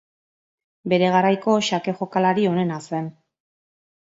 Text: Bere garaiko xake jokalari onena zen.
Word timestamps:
Bere 0.93 1.09
garaiko 1.17 1.57
xake 1.67 1.95
jokalari 1.99 2.49
onena 2.55 2.81
zen. 2.89 3.13